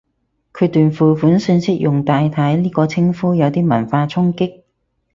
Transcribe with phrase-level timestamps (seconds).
[0.51, 4.63] 佢段付款訊息用太太呢個稱呼，有啲文化衝擊